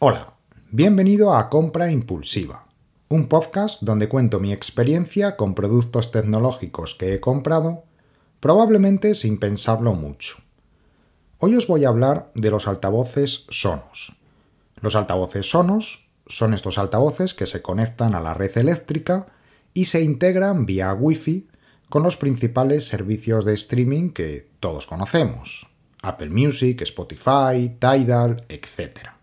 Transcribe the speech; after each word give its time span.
Hola, 0.00 0.34
bienvenido 0.70 1.34
a 1.34 1.50
Compra 1.50 1.90
Impulsiva, 1.90 2.68
un 3.08 3.26
podcast 3.26 3.82
donde 3.82 4.08
cuento 4.08 4.38
mi 4.38 4.52
experiencia 4.52 5.34
con 5.34 5.56
productos 5.56 6.12
tecnológicos 6.12 6.94
que 6.94 7.14
he 7.14 7.20
comprado, 7.20 7.82
probablemente 8.38 9.16
sin 9.16 9.40
pensarlo 9.40 9.94
mucho. 9.94 10.36
Hoy 11.38 11.56
os 11.56 11.66
voy 11.66 11.84
a 11.84 11.88
hablar 11.88 12.30
de 12.36 12.48
los 12.48 12.68
altavoces 12.68 13.44
Sonos. 13.48 14.14
Los 14.80 14.94
altavoces 14.94 15.50
Sonos 15.50 16.08
son 16.28 16.54
estos 16.54 16.78
altavoces 16.78 17.34
que 17.34 17.46
se 17.46 17.60
conectan 17.60 18.14
a 18.14 18.20
la 18.20 18.34
red 18.34 18.56
eléctrica 18.56 19.26
y 19.74 19.86
se 19.86 20.00
integran 20.00 20.64
vía 20.64 20.94
Wi-Fi 20.94 21.48
con 21.88 22.04
los 22.04 22.16
principales 22.16 22.86
servicios 22.86 23.44
de 23.44 23.54
streaming 23.54 24.10
que 24.10 24.48
todos 24.60 24.86
conocemos, 24.86 25.66
Apple 26.04 26.30
Music, 26.30 26.82
Spotify, 26.82 27.76
Tidal, 27.80 28.44
etc. 28.48 29.17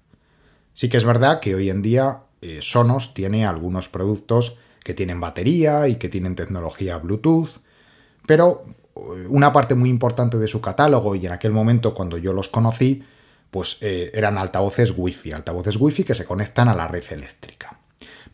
Sí 0.75 0.89
que 0.89 0.97
es 0.97 1.05
verdad 1.05 1.39
que 1.39 1.55
hoy 1.55 1.69
en 1.69 1.81
día 1.81 2.23
eh, 2.41 2.59
Sonos 2.61 3.13
tiene 3.13 3.45
algunos 3.45 3.87
productos 3.87 4.57
que 4.83 4.93
tienen 4.93 5.21
batería 5.21 5.87
y 5.87 5.95
que 5.95 6.09
tienen 6.09 6.35
tecnología 6.35 6.97
Bluetooth, 6.97 7.61
pero 8.27 8.65
eh, 8.95 8.99
una 9.29 9.53
parte 9.53 9.73
muy 9.73 9.89
importante 9.89 10.37
de 10.37 10.49
su 10.49 10.59
catálogo 10.59 11.15
y 11.15 11.25
en 11.25 11.31
aquel 11.31 11.53
momento 11.53 11.93
cuando 11.93 12.17
yo 12.17 12.33
los 12.33 12.49
conocí, 12.49 13.03
pues 13.49 13.77
eh, 13.79 14.11
eran 14.13 14.37
altavoces 14.37 14.93
Wi-Fi, 14.97 15.31
altavoces 15.31 15.77
Wi-Fi 15.77 16.03
que 16.03 16.13
se 16.13 16.25
conectan 16.25 16.67
a 16.67 16.75
la 16.75 16.89
red 16.89 17.05
eléctrica. 17.09 17.79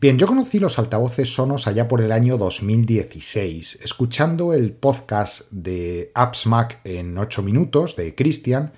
Bien, 0.00 0.18
yo 0.18 0.26
conocí 0.26 0.58
los 0.58 0.80
altavoces 0.80 1.32
Sonos 1.32 1.68
allá 1.68 1.86
por 1.86 2.00
el 2.00 2.10
año 2.10 2.38
2016, 2.38 3.78
escuchando 3.84 4.52
el 4.52 4.72
podcast 4.72 5.42
de 5.52 6.10
Apps 6.16 6.48
Mac 6.48 6.80
en 6.82 7.16
8 7.16 7.40
minutos 7.42 7.94
de 7.94 8.16
Christian. 8.16 8.72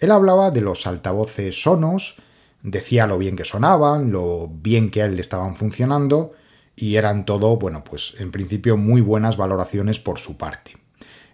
Él 0.00 0.10
hablaba 0.10 0.50
de 0.50 0.62
los 0.62 0.88
altavoces 0.88 1.62
Sonos, 1.62 2.16
decía 2.64 3.06
lo 3.06 3.18
bien 3.18 3.36
que 3.36 3.44
sonaban, 3.44 4.10
lo 4.10 4.48
bien 4.48 4.90
que 4.90 5.02
a 5.02 5.04
él 5.04 5.14
le 5.14 5.20
estaban 5.20 5.54
funcionando 5.54 6.32
y 6.74 6.96
eran 6.96 7.24
todo, 7.24 7.56
bueno, 7.56 7.84
pues 7.84 8.14
en 8.18 8.32
principio 8.32 8.76
muy 8.76 9.00
buenas 9.00 9.36
valoraciones 9.36 10.00
por 10.00 10.18
su 10.18 10.36
parte. 10.36 10.72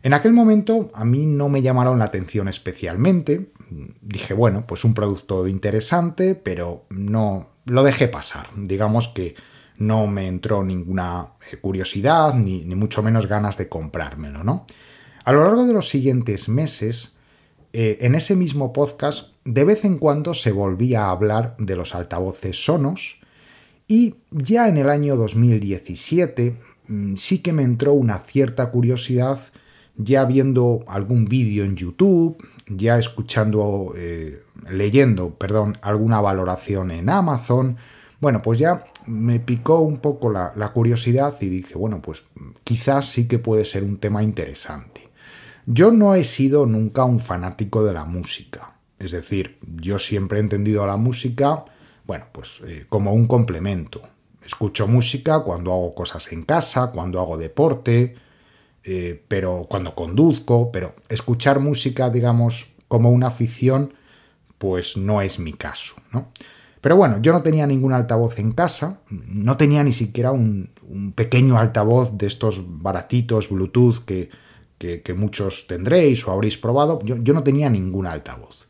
En 0.02 0.12
aquel 0.12 0.32
momento 0.32 0.90
a 0.92 1.04
mí 1.04 1.26
no 1.26 1.48
me 1.48 1.62
llamaron 1.62 1.98
la 1.98 2.06
atención 2.06 2.48
especialmente. 2.48 3.52
Dije, 4.02 4.34
bueno, 4.34 4.66
pues 4.66 4.84
un 4.84 4.92
producto 4.92 5.46
interesante, 5.46 6.34
pero 6.34 6.84
no 6.90 7.50
lo 7.64 7.82
dejé 7.84 8.08
pasar. 8.08 8.48
Digamos 8.56 9.08
que 9.08 9.34
no 9.76 10.06
me 10.06 10.26
entró 10.26 10.64
ninguna 10.64 11.34
eh, 11.50 11.56
curiosidad 11.58 12.34
ni, 12.34 12.64
mucho 12.74 13.02
menos 13.02 13.26
ganas 13.26 13.56
de 13.56 13.68
comprármelo, 13.68 14.42
¿no? 14.42 14.66
A 15.24 15.32
lo 15.32 15.44
largo 15.44 15.64
de 15.64 15.72
los 15.72 15.88
siguientes 15.88 16.48
meses, 16.48 17.16
eh, 17.72 17.98
en 18.00 18.14
ese 18.14 18.36
mismo 18.36 18.72
podcast, 18.72 19.29
de 19.44 19.64
vez 19.64 19.84
en 19.84 19.98
cuando 19.98 20.34
se 20.34 20.52
volvía 20.52 21.06
a 21.06 21.10
hablar 21.10 21.56
de 21.58 21.76
los 21.76 21.94
altavoces 21.94 22.64
sonos 22.64 23.20
y 23.88 24.16
ya 24.30 24.68
en 24.68 24.76
el 24.76 24.90
año 24.90 25.16
2017 25.16 26.56
mm, 26.88 27.14
sí 27.16 27.38
que 27.38 27.52
me 27.52 27.62
entró 27.62 27.92
una 27.92 28.18
cierta 28.18 28.70
curiosidad 28.70 29.38
ya 29.96 30.24
viendo 30.24 30.84
algún 30.86 31.26
vídeo 31.26 31.64
en 31.64 31.76
YouTube, 31.76 32.36
ya 32.68 32.98
escuchando, 32.98 33.92
eh, 33.96 34.42
leyendo, 34.70 35.34
perdón, 35.34 35.76
alguna 35.82 36.20
valoración 36.20 36.90
en 36.90 37.08
Amazon. 37.08 37.76
Bueno, 38.20 38.40
pues 38.42 38.58
ya 38.58 38.84
me 39.06 39.40
picó 39.40 39.80
un 39.80 39.98
poco 39.98 40.30
la, 40.30 40.72
curiosidad 40.72 41.36
y 41.40 41.46
dije, 41.46 41.74
bueno, 41.74 42.00
pues 42.00 42.22
quizás 42.64 43.06
sí 43.06 43.26
que 43.26 43.38
puede 43.38 43.64
ser 43.64 43.82
un 43.82 43.98
tema 43.98 44.22
interesante. 44.22 45.08
Yo 45.66 45.92
no 45.92 46.14
he 46.14 46.24
sido 46.24 46.66
nunca 46.66 47.04
un 47.04 47.20
fanático 47.20 47.84
de 47.84 47.94
la 47.94 48.04
música. 48.04 48.74
Es 49.00 49.10
decir, 49.10 49.58
yo 49.80 49.98
siempre 49.98 50.38
he 50.38 50.42
entendido 50.42 50.84
a 50.84 50.86
la 50.86 50.96
música, 50.96 51.64
bueno, 52.06 52.26
pues 52.30 52.60
eh, 52.66 52.84
como 52.88 53.12
un 53.12 53.26
complemento. 53.26 54.02
Escucho 54.44 54.86
música 54.86 55.40
cuando 55.40 55.72
hago 55.72 55.94
cosas 55.94 56.30
en 56.32 56.42
casa, 56.42 56.92
cuando 56.92 57.18
hago 57.18 57.38
deporte, 57.38 58.14
eh, 58.84 59.22
pero 59.26 59.66
cuando 59.68 59.94
conduzco, 59.94 60.70
pero 60.70 60.94
escuchar 61.08 61.60
música, 61.60 62.10
digamos, 62.10 62.68
como 62.88 63.10
una 63.10 63.28
afición, 63.28 63.94
pues 64.58 64.96
no 64.96 65.22
es 65.22 65.38
mi 65.38 65.54
caso, 65.54 65.94
¿no? 66.12 66.30
Pero 66.80 66.96
bueno, 66.96 67.20
yo 67.20 67.32
no 67.32 67.42
tenía 67.42 67.66
ningún 67.66 67.92
altavoz 67.92 68.38
en 68.38 68.52
casa, 68.52 69.00
no 69.10 69.56
tenía 69.56 69.82
ni 69.84 69.92
siquiera 69.92 70.32
un, 70.32 70.70
pequeño 71.14 71.58
altavoz 71.58 72.16
de 72.16 72.26
estos 72.26 72.62
baratitos 72.82 73.48
Bluetooth 73.48 74.04
que, 74.04 74.30
muchos 75.14 75.66
tendréis 75.66 76.26
o 76.26 76.32
habréis 76.32 76.56
probado, 76.56 77.00
yo, 77.02 77.32
no 77.34 77.42
tenía 77.42 77.68
ningún 77.68 78.06
altavoz. 78.06 78.66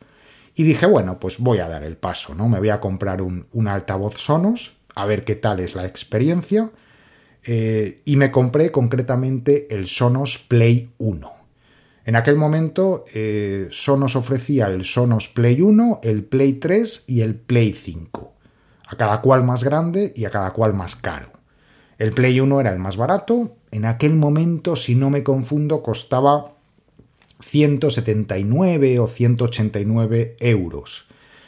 Y 0.55 0.63
dije, 0.63 0.85
bueno, 0.85 1.19
pues 1.19 1.39
voy 1.39 1.59
a 1.59 1.67
dar 1.67 1.83
el 1.83 1.97
paso, 1.97 2.35
¿no? 2.35 2.49
Me 2.49 2.59
voy 2.59 2.69
a 2.69 2.79
comprar 2.79 3.21
un, 3.21 3.47
un 3.53 3.67
altavoz 3.67 4.17
Sonos, 4.17 4.77
a 4.95 5.05
ver 5.05 5.23
qué 5.23 5.35
tal 5.35 5.59
es 5.59 5.75
la 5.75 5.85
experiencia, 5.85 6.71
eh, 7.43 8.01
y 8.05 8.17
me 8.17 8.31
compré 8.31 8.71
concretamente 8.71 9.67
el 9.73 9.87
Sonos 9.87 10.37
Play 10.37 10.91
1. 10.97 11.31
En 12.05 12.15
aquel 12.15 12.35
momento 12.35 13.05
eh, 13.13 13.67
Sonos 13.71 14.15
ofrecía 14.15 14.67
el 14.67 14.83
Sonos 14.83 15.27
Play 15.27 15.61
1, 15.61 16.01
el 16.03 16.23
Play 16.23 16.53
3 16.53 17.05
y 17.07 17.21
el 17.21 17.35
Play 17.35 17.73
5, 17.73 18.33
a 18.87 18.95
cada 18.95 19.21
cual 19.21 19.43
más 19.43 19.63
grande 19.63 20.13
y 20.15 20.25
a 20.25 20.29
cada 20.29 20.51
cual 20.51 20.73
más 20.73 20.95
caro. 20.95 21.31
El 21.97 22.11
Play 22.11 22.39
1 22.39 22.61
era 22.61 22.71
el 22.71 22.79
más 22.79 22.97
barato, 22.97 23.55
en 23.71 23.85
aquel 23.85 24.15
momento, 24.15 24.75
si 24.75 24.95
no 24.95 25.09
me 25.09 25.23
confundo, 25.23 25.83
costaba 25.83 26.55
179 27.41 28.99
o 28.99 29.07
189 29.07 30.37
euros. 30.39 31.05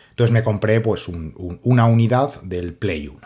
Entonces 0.10 0.32
me 0.34 0.44
compré 0.44 0.80
pues 0.82 1.08
una 1.08 1.86
unidad 1.86 2.42
del 2.44 2.74
Play 2.74 3.08
1. 3.08 3.20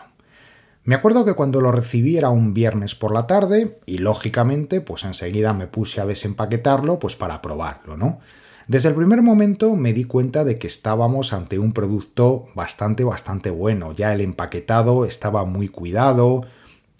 Me 0.84 0.94
acuerdo 0.94 1.26
que 1.26 1.34
cuando 1.34 1.60
lo 1.60 1.70
recibí 1.70 2.16
era 2.16 2.30
un 2.30 2.54
viernes 2.54 2.94
por 2.94 3.12
la 3.12 3.26
tarde 3.26 3.78
y 3.84 3.98
lógicamente 3.98 4.80
pues 4.80 5.04
enseguida 5.04 5.52
me 5.52 5.66
puse 5.66 6.00
a 6.00 6.06
desempaquetarlo 6.06 6.98
pues 6.98 7.14
para 7.14 7.42
probarlo, 7.42 7.98
¿no? 7.98 8.20
Desde 8.68 8.88
el 8.88 8.94
primer 8.94 9.20
momento 9.20 9.76
me 9.76 9.92
di 9.92 10.04
cuenta 10.04 10.44
de 10.44 10.58
que 10.58 10.66
estábamos 10.66 11.34
ante 11.34 11.58
un 11.58 11.72
producto 11.72 12.46
bastante 12.54 13.04
bastante 13.04 13.50
bueno, 13.50 13.92
ya 13.92 14.14
el 14.14 14.22
empaquetado 14.22 15.04
estaba 15.04 15.44
muy 15.44 15.68
cuidado, 15.68 16.46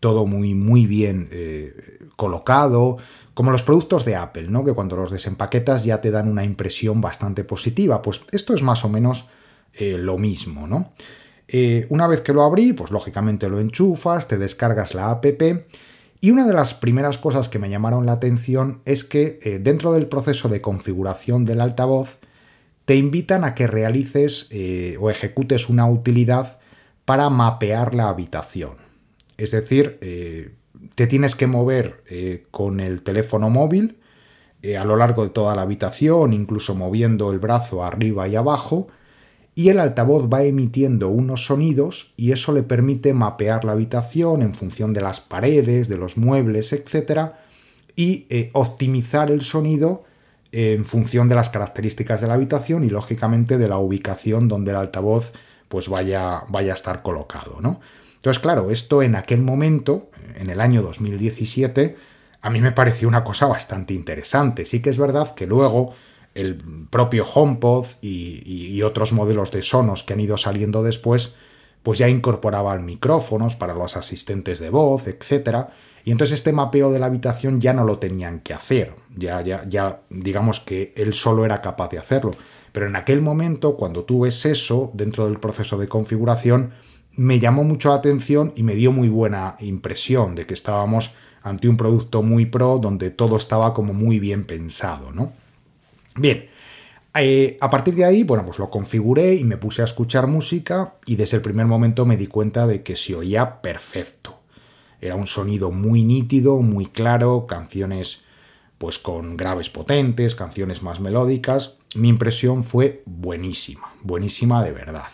todo 0.01 0.27
muy 0.27 0.55
muy 0.55 0.87
bien 0.87 1.31
eh, 1.33 1.75
colocado, 2.17 2.99
como 3.39 3.53
los 3.53 3.63
productos 3.63 4.05
de 4.05 4.17
Apple, 4.17 4.49
¿no? 4.49 4.65
Que 4.65 4.73
cuando 4.73 4.97
los 4.97 5.13
desempaquetas 5.13 5.85
ya 5.85 6.01
te 6.01 6.11
dan 6.11 6.29
una 6.29 6.43
impresión 6.43 7.01
bastante 7.01 7.45
positiva, 7.45 8.03
pues 8.03 8.21
esto 8.33 8.53
es 8.53 8.65
más 8.65 8.85
o 8.85 8.89
menos 8.89 9.27
eh, 9.75 9.97
lo 9.97 10.19
mismo, 10.19 10.67
¿no? 10.67 10.93
Eh, 11.47 11.87
una 11.89 12.09
vez 12.09 12.21
que 12.21 12.33
lo 12.33 12.43
abrí, 12.43 12.73
pues 12.73 12.91
lógicamente 12.91 13.49
lo 13.49 13.61
enchufas, 13.61 14.27
te 14.27 14.39
descargas 14.39 14.93
la 14.93 15.13
app 15.13 15.25
y 16.21 16.33
una 16.33 16.49
de 16.49 16.53
las 16.53 16.75
primeras 16.75 17.17
cosas 17.17 17.49
que 17.49 17.61
me 17.61 17.71
llamaron 17.71 18.07
la 18.07 18.13
atención 18.15 18.83
es 18.85 19.05
que 19.05 19.39
eh, 19.45 19.61
dentro 19.61 19.93
del 19.93 20.09
proceso 20.09 20.49
de 20.49 20.61
configuración 20.61 21.45
del 21.45 21.61
altavoz 21.61 22.19
te 22.87 22.97
invitan 22.97 23.45
a 23.45 23.55
que 23.55 23.69
realices 23.69 24.49
o 24.99 25.11
ejecutes 25.11 25.69
una 25.69 25.89
utilidad 25.89 26.59
para 27.05 27.31
mapear 27.31 27.95
la 27.95 28.09
habitación. 28.09 28.79
Es 29.37 29.53
decir, 29.53 30.01
te 30.95 31.07
tienes 31.07 31.35
que 31.35 31.47
mover 31.47 32.03
con 32.51 32.81
el 32.81 33.03
teléfono 33.03 33.51
móvil 33.51 33.99
a 34.79 34.85
lo 34.85 34.97
largo 34.97 35.25
de 35.25 35.31
toda 35.31 35.55
la 35.55 35.63
habitación, 35.63 36.33
incluso 36.33 36.75
moviendo 36.75 37.31
el 37.33 37.39
brazo 37.39 37.85
arriba 37.85 38.27
y 38.27 38.37
abajo, 38.37 38.89
y 39.59 39.71
el 39.71 39.81
altavoz 39.81 40.29
va 40.33 40.45
emitiendo 40.45 41.09
unos 41.09 41.47
sonidos 41.47 42.13
y 42.17 42.31
eso 42.31 42.53
le 42.53 42.63
permite 42.63 43.13
mapear 43.13 43.65
la 43.65 43.73
habitación 43.73 44.41
en 44.43 44.55
función 44.55 44.93
de 44.93 45.01
las 45.01 45.21
paredes, 45.21 45.89
de 45.89 45.99
los 45.99 46.17
muebles, 46.17 46.73
etc. 46.73 47.33
y 47.97 48.27
eh, 48.31 48.51
optimizar 48.53 49.33
el 49.33 49.41
sonido 49.41 50.05
en 50.53 50.85
función 50.85 51.29
de 51.29 51.35
las 51.35 51.51
características 51.51 52.21
de 52.21 52.29
la 52.29 52.35
habitación 52.35 52.85
y 52.85 52.89
lógicamente 52.89 53.59
de 53.59 53.67
la 53.67 53.79
ubicación 53.79 54.47
donde 54.47 54.71
el 54.71 54.77
altavoz 54.77 55.33
pues 55.67 55.89
vaya, 55.89 56.45
vaya 56.49 56.71
a 56.71 56.77
estar 56.77 57.03
colocado. 57.03 57.61
¿no? 57.61 57.81
Entonces, 58.29 58.43
claro, 58.43 58.71
esto 58.71 59.01
en 59.01 59.15
aquel 59.15 59.41
momento, 59.41 60.11
en 60.37 60.51
el 60.51 60.61
año 60.61 60.83
2017, 60.83 61.97
a 62.43 62.51
mí 62.51 62.61
me 62.61 62.73
pareció 62.73 63.09
una 63.09 63.25
cosa 63.25 63.47
bastante 63.47 63.95
interesante. 63.95 64.67
Sí 64.67 64.83
que 64.83 64.91
es 64.91 64.99
verdad 64.99 65.35
que 65.35 65.47
luego 65.47 65.95
el 66.35 66.59
propio 66.91 67.25
HomePod 67.25 67.87
y, 68.03 68.83
otros 68.83 69.15
modelos 69.15 69.51
de 69.51 69.63
Sonos 69.63 70.05
que 70.05 70.13
han 70.13 70.21
ido 70.21 70.37
saliendo 70.37 70.83
después, 70.83 71.37
pues 71.83 71.99
ya 71.99 72.11
incorporaban 72.11 72.85
micrófonos 72.85 73.57
para 73.57 73.73
los 73.73 73.97
asistentes 73.97 74.59
de 74.59 74.69
voz, 74.69 75.09
etc. 75.09 75.69
Y 76.05 76.11
entonces 76.11 76.41
este 76.41 76.53
mapeo 76.53 76.91
de 76.91 76.99
la 76.99 77.07
habitación 77.07 77.63
ya 77.63 77.73
no 77.73 77.85
lo 77.85 77.99
tenían 77.99 78.41
que 78.41 78.53
hacer, 78.53 78.95
ya, 79.17 79.41
ya, 79.41 79.67
ya 79.67 80.03
digamos 80.11 80.61
que 80.61 80.93
él 80.99 81.15
solo 81.15 81.47
era 81.47 81.63
capaz 81.63 81.89
de 81.89 81.99
hacerlo. 81.99 82.33
Pero 82.73 82.89
en 82.89 82.97
aquel 82.97 83.23
momento, 83.23 83.75
cuando 83.79 84.05
tú 84.05 84.21
ves 84.21 84.45
eso 84.45 84.91
dentro 84.93 85.25
del 85.25 85.41
proceso 85.41 85.79
de 85.79 85.89
configuración, 85.89 86.75
me 87.19 87.41
llamó 87.41 87.65
mucho 87.65 87.89
la 87.89 87.97
atención 87.97 88.53
y 88.55 88.63
me 88.63 88.77
dio 88.77 88.93
muy 88.93 89.09
buena 89.09 89.57
impresión 89.59 90.37
de 90.37 90.47
que 90.47 90.55
estábamos 90.55 91.11
ante 91.43 91.69
un 91.69 91.77
producto 91.77 92.23
muy 92.23 92.47
pro 92.47 92.79
donde 92.79 93.11
todo 93.11 93.37
estaba 93.37 93.75
como 93.75 93.93
muy 93.93 94.21
bien 94.21 94.45
pensado, 94.45 95.11
¿no? 95.13 95.33
Bien, 96.15 96.49
Eh, 97.21 97.57
a 97.61 97.69
partir 97.69 97.97
de 97.97 98.05
ahí, 98.05 98.23
bueno, 98.23 98.45
pues 98.45 98.61
lo 98.61 98.71
configuré 98.71 99.35
y 99.35 99.43
me 99.43 99.57
puse 99.57 99.83
a 99.83 99.87
escuchar 99.87 100.29
música 100.29 100.95
y 101.07 101.17
desde 101.17 101.39
el 101.39 101.43
primer 101.43 101.67
momento 101.67 102.07
me 102.07 102.17
di 102.17 102.29
cuenta 102.29 102.67
de 102.69 102.83
que 102.85 102.95
se 102.95 103.17
oía 103.17 103.61
perfecto. 103.61 104.39
Era 105.01 105.17
un 105.17 105.27
sonido 105.27 105.73
muy 105.73 106.05
nítido, 106.05 106.63
muy 106.63 106.87
claro, 106.87 107.47
canciones 107.47 108.21
pues 108.77 109.01
con 109.01 109.37
graves 109.37 109.71
potentes, 109.71 110.37
canciones 110.37 110.83
más 110.83 111.01
melódicas. 111.01 111.75
Mi 111.97 112.09
impresión 112.09 112.63
fue 112.63 113.03
buenísima, 113.07 113.93
buenísima 114.03 114.63
de 114.63 114.71
verdad. 114.73 115.09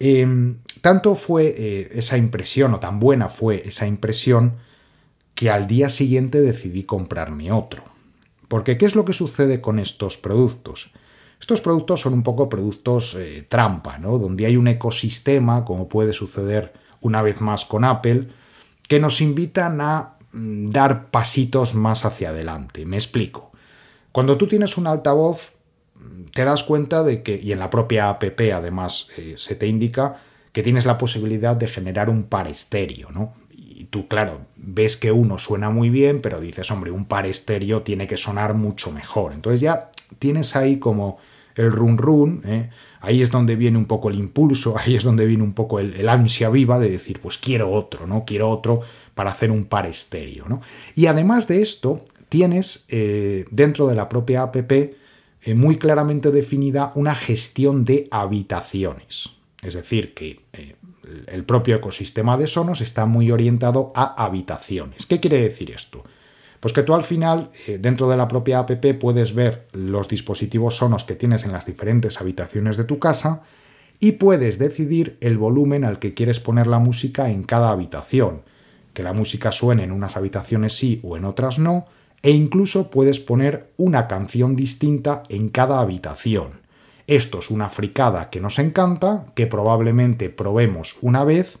Em, 0.00 0.56
tanto 0.80 1.14
fue 1.14 1.54
eh, 1.56 1.90
esa 1.94 2.16
impresión, 2.16 2.74
o 2.74 2.80
tan 2.80 3.00
buena 3.00 3.28
fue 3.28 3.62
esa 3.66 3.86
impresión, 3.86 4.54
que 5.34 5.50
al 5.50 5.66
día 5.66 5.88
siguiente 5.88 6.40
decidí 6.40 6.84
comprarme 6.84 7.52
otro. 7.52 7.84
Porque, 8.48 8.78
¿qué 8.78 8.86
es 8.86 8.94
lo 8.94 9.04
que 9.04 9.12
sucede 9.12 9.60
con 9.60 9.78
estos 9.78 10.16
productos? 10.16 10.92
Estos 11.40 11.60
productos 11.60 12.00
son 12.00 12.14
un 12.14 12.22
poco 12.22 12.48
productos 12.48 13.14
eh, 13.14 13.44
trampa, 13.48 13.98
¿no? 13.98 14.18
Donde 14.18 14.46
hay 14.46 14.56
un 14.56 14.68
ecosistema, 14.68 15.64
como 15.64 15.88
puede 15.88 16.12
suceder 16.12 16.72
una 17.00 17.22
vez 17.22 17.40
más 17.40 17.66
con 17.66 17.84
Apple, 17.84 18.28
que 18.88 19.00
nos 19.00 19.20
invitan 19.20 19.80
a 19.80 20.16
mm, 20.32 20.70
dar 20.70 21.10
pasitos 21.10 21.74
más 21.74 22.04
hacia 22.04 22.30
adelante. 22.30 22.86
Me 22.86 22.96
explico. 22.96 23.52
Cuando 24.12 24.38
tú 24.38 24.46
tienes 24.46 24.78
un 24.78 24.86
altavoz, 24.86 25.52
te 26.32 26.44
das 26.44 26.62
cuenta 26.62 27.02
de 27.02 27.22
que, 27.22 27.38
y 27.42 27.52
en 27.52 27.58
la 27.58 27.70
propia 27.70 28.08
app 28.08 28.22
además 28.54 29.08
eh, 29.16 29.34
se 29.36 29.54
te 29.56 29.66
indica, 29.66 30.20
que 30.56 30.62
tienes 30.62 30.86
la 30.86 30.96
posibilidad 30.96 31.54
de 31.54 31.68
generar 31.68 32.08
un 32.08 32.22
par 32.22 32.48
estéreo, 32.48 33.10
¿no? 33.12 33.34
Y 33.50 33.84
tú, 33.90 34.08
claro, 34.08 34.46
ves 34.56 34.96
que 34.96 35.12
uno 35.12 35.36
suena 35.36 35.68
muy 35.68 35.90
bien, 35.90 36.22
pero 36.22 36.40
dices, 36.40 36.70
hombre, 36.70 36.90
un 36.90 37.04
par 37.04 37.26
estéreo 37.26 37.82
tiene 37.82 38.06
que 38.06 38.16
sonar 38.16 38.54
mucho 38.54 38.90
mejor. 38.90 39.34
Entonces 39.34 39.60
ya 39.60 39.90
tienes 40.18 40.56
ahí 40.56 40.78
como 40.78 41.18
el 41.56 41.70
run 41.70 41.98
run, 41.98 42.40
¿eh? 42.46 42.70
ahí 43.02 43.20
es 43.20 43.30
donde 43.30 43.54
viene 43.54 43.76
un 43.76 43.84
poco 43.84 44.08
el 44.08 44.18
impulso, 44.18 44.78
ahí 44.78 44.96
es 44.96 45.04
donde 45.04 45.26
viene 45.26 45.42
un 45.42 45.52
poco 45.52 45.78
el, 45.78 46.08
ansia 46.08 46.48
viva 46.48 46.78
de 46.78 46.88
decir, 46.88 47.20
pues 47.20 47.36
quiero 47.36 47.70
otro, 47.70 48.06
¿no? 48.06 48.24
Quiero 48.24 48.48
otro 48.48 48.80
para 49.14 49.32
hacer 49.32 49.50
un 49.50 49.66
par 49.66 49.86
estéreo, 49.86 50.46
¿no? 50.48 50.62
Y 50.94 51.04
además 51.04 51.48
de 51.48 51.60
esto, 51.60 52.02
tienes 52.30 52.86
eh, 52.88 53.44
dentro 53.50 53.88
de 53.88 53.94
la 53.94 54.08
propia 54.08 54.44
app 54.44 54.56
eh, 54.72 54.94
muy 55.54 55.76
claramente 55.76 56.30
definida 56.30 56.92
una 56.94 57.14
gestión 57.14 57.84
de 57.84 58.08
habitaciones. 58.10 59.35
Es 59.66 59.74
decir, 59.74 60.14
que 60.14 60.40
el 61.26 61.44
propio 61.44 61.76
ecosistema 61.76 62.36
de 62.36 62.46
Sonos 62.46 62.80
está 62.80 63.04
muy 63.04 63.32
orientado 63.32 63.92
a 63.96 64.24
habitaciones. 64.24 65.06
¿Qué 65.06 65.18
quiere 65.18 65.42
decir 65.42 65.72
esto? 65.72 66.04
Pues 66.60 66.72
que 66.72 66.84
tú 66.84 66.94
al 66.94 67.02
final, 67.02 67.50
eh, 67.66 67.78
dentro 67.80 68.08
de 68.08 68.16
la 68.16 68.28
propia 68.28 68.60
app, 68.60 68.70
puedes 69.00 69.34
ver 69.34 69.66
los 69.72 70.08
dispositivos 70.08 70.76
sonos 70.76 71.04
que 71.04 71.16
tienes 71.16 71.44
en 71.44 71.52
las 71.52 71.66
diferentes 71.66 72.20
habitaciones 72.20 72.76
de 72.76 72.84
tu 72.84 72.98
casa 72.98 73.42
y 73.98 74.12
puedes 74.12 74.58
decidir 74.58 75.16
el 75.20 75.36
volumen 75.36 75.84
al 75.84 75.98
que 75.98 76.14
quieres 76.14 76.40
poner 76.40 76.66
la 76.66 76.78
música 76.78 77.30
en 77.30 77.42
cada 77.42 77.70
habitación. 77.70 78.42
Que 78.94 79.02
la 79.02 79.12
música 79.12 79.52
suene 79.52 79.84
en 79.84 79.92
unas 79.92 80.16
habitaciones 80.16 80.74
sí 80.74 81.00
o 81.02 81.16
en 81.16 81.24
otras 81.24 81.58
no, 81.58 81.86
e 82.22 82.30
incluso 82.30 82.90
puedes 82.90 83.20
poner 83.20 83.72
una 83.76 84.06
canción 84.08 84.56
distinta 84.56 85.22
en 85.28 85.48
cada 85.48 85.80
habitación. 85.80 86.65
Esto 87.06 87.38
es 87.38 87.50
una 87.50 87.68
fricada 87.68 88.30
que 88.30 88.40
nos 88.40 88.58
encanta, 88.58 89.26
que 89.34 89.46
probablemente 89.46 90.28
probemos 90.28 90.96
una 91.02 91.24
vez 91.24 91.58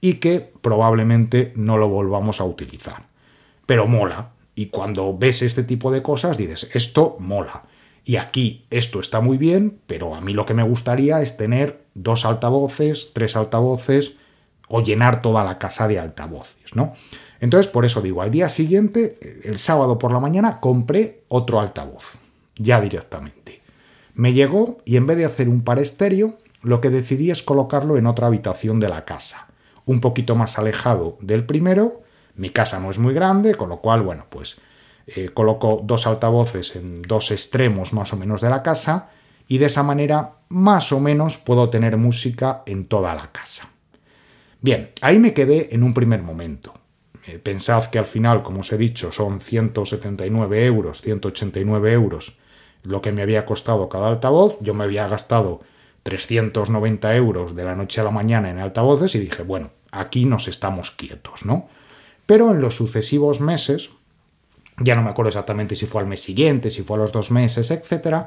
y 0.00 0.14
que 0.14 0.52
probablemente 0.60 1.52
no 1.54 1.76
lo 1.76 1.88
volvamos 1.88 2.40
a 2.40 2.44
utilizar. 2.44 3.06
Pero 3.66 3.86
mola, 3.86 4.30
y 4.54 4.66
cuando 4.66 5.16
ves 5.16 5.42
este 5.42 5.64
tipo 5.64 5.90
de 5.90 6.02
cosas 6.02 6.38
dices, 6.38 6.70
esto 6.72 7.16
mola. 7.20 7.64
Y 8.04 8.16
aquí 8.16 8.64
esto 8.70 9.00
está 9.00 9.20
muy 9.20 9.36
bien, 9.36 9.80
pero 9.86 10.14
a 10.14 10.20
mí 10.20 10.32
lo 10.32 10.46
que 10.46 10.54
me 10.54 10.62
gustaría 10.62 11.20
es 11.20 11.36
tener 11.36 11.84
dos 11.94 12.24
altavoces, 12.24 13.10
tres 13.12 13.36
altavoces 13.36 14.14
o 14.68 14.82
llenar 14.82 15.22
toda 15.22 15.44
la 15.44 15.58
casa 15.58 15.88
de 15.88 15.98
altavoces, 15.98 16.74
¿no? 16.74 16.94
Entonces, 17.40 17.70
por 17.70 17.84
eso 17.84 18.00
digo, 18.00 18.22
al 18.22 18.30
día 18.30 18.48
siguiente, 18.48 19.40
el 19.44 19.58
sábado 19.58 19.98
por 19.98 20.12
la 20.12 20.20
mañana, 20.20 20.58
compré 20.60 21.24
otro 21.28 21.60
altavoz, 21.60 22.16
ya 22.56 22.80
directamente. 22.80 23.45
Me 24.16 24.32
llegó 24.32 24.78
y 24.86 24.96
en 24.96 25.04
vez 25.04 25.18
de 25.18 25.26
hacer 25.26 25.46
un 25.46 25.60
par 25.60 25.78
estéreo, 25.78 26.38
lo 26.62 26.80
que 26.80 26.88
decidí 26.88 27.30
es 27.30 27.42
colocarlo 27.42 27.98
en 27.98 28.06
otra 28.06 28.28
habitación 28.28 28.80
de 28.80 28.88
la 28.88 29.04
casa, 29.04 29.48
un 29.84 30.00
poquito 30.00 30.34
más 30.34 30.58
alejado 30.58 31.18
del 31.20 31.44
primero, 31.44 32.02
mi 32.34 32.48
casa 32.48 32.80
no 32.80 32.90
es 32.90 32.98
muy 32.98 33.12
grande, 33.12 33.54
con 33.56 33.68
lo 33.68 33.82
cual, 33.82 34.00
bueno, 34.00 34.24
pues 34.30 34.56
eh, 35.06 35.28
coloco 35.34 35.82
dos 35.84 36.06
altavoces 36.06 36.76
en 36.76 37.02
dos 37.02 37.30
extremos 37.30 37.92
más 37.92 38.14
o 38.14 38.16
menos 38.16 38.40
de 38.40 38.48
la 38.48 38.62
casa 38.62 39.10
y 39.48 39.58
de 39.58 39.66
esa 39.66 39.82
manera 39.82 40.36
más 40.48 40.92
o 40.92 40.98
menos 40.98 41.36
puedo 41.36 41.68
tener 41.68 41.98
música 41.98 42.62
en 42.64 42.86
toda 42.86 43.14
la 43.14 43.30
casa. 43.32 43.68
Bien, 44.62 44.92
ahí 45.02 45.18
me 45.18 45.34
quedé 45.34 45.74
en 45.74 45.82
un 45.82 45.92
primer 45.92 46.22
momento. 46.22 46.72
Eh, 47.26 47.38
pensad 47.38 47.84
que 47.88 47.98
al 47.98 48.06
final, 48.06 48.42
como 48.42 48.60
os 48.60 48.72
he 48.72 48.78
dicho, 48.78 49.12
son 49.12 49.40
179 49.40 50.64
euros, 50.64 51.02
189 51.02 51.92
euros 51.92 52.38
lo 52.86 53.02
que 53.02 53.12
me 53.12 53.22
había 53.22 53.46
costado 53.46 53.88
cada 53.88 54.08
altavoz. 54.08 54.56
Yo 54.60 54.74
me 54.74 54.84
había 54.84 55.08
gastado 55.08 55.60
390 56.02 57.16
euros 57.16 57.56
de 57.56 57.64
la 57.64 57.74
noche 57.74 58.00
a 58.00 58.04
la 58.04 58.10
mañana 58.10 58.50
en 58.50 58.58
altavoces 58.58 59.14
y 59.14 59.18
dije, 59.18 59.42
bueno, 59.42 59.70
aquí 59.90 60.24
nos 60.24 60.48
estamos 60.48 60.90
quietos, 60.90 61.44
¿no? 61.44 61.68
Pero 62.26 62.50
en 62.50 62.60
los 62.60 62.76
sucesivos 62.76 63.40
meses, 63.40 63.90
ya 64.78 64.94
no 64.94 65.02
me 65.02 65.10
acuerdo 65.10 65.28
exactamente 65.28 65.74
si 65.74 65.86
fue 65.86 66.00
al 66.00 66.08
mes 66.08 66.22
siguiente, 66.22 66.70
si 66.70 66.82
fue 66.82 66.96
a 66.96 67.00
los 67.00 67.12
dos 67.12 67.30
meses, 67.30 67.70
etc., 67.70 68.26